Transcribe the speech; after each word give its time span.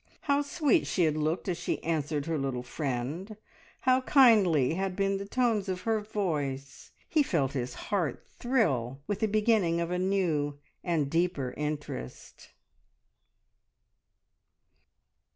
How 0.21 0.41
sweet 0.41 0.87
she 0.87 1.03
had 1.03 1.15
looked 1.15 1.47
as 1.47 1.59
she 1.59 1.77
answered 1.83 2.25
her 2.25 2.39
little 2.39 2.63
friend, 2.63 3.37
how 3.81 4.01
kindly 4.01 4.73
had 4.73 4.95
been 4.95 5.17
the 5.17 5.27
tones 5.27 5.69
of 5.69 5.81
her 5.81 5.99
voice! 6.01 6.91
He 7.07 7.21
felt 7.21 7.51
his 7.53 7.75
heart 7.75 8.25
thrill 8.27 9.03
with 9.05 9.19
the 9.19 9.27
beginning 9.27 9.79
of 9.79 9.91
a 9.91 9.99
new 9.99 10.57
and 10.83 11.07
deeper 11.07 11.53
interest. 11.55 12.49